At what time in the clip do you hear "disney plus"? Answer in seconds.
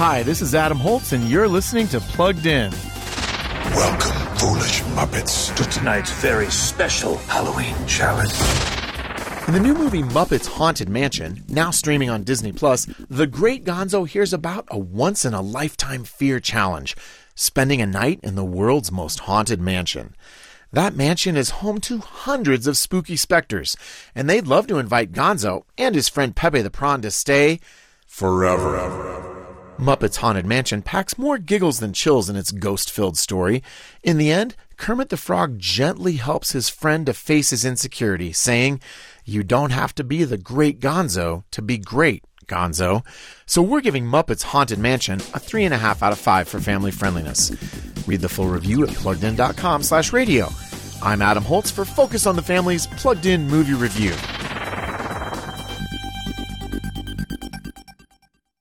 12.22-12.86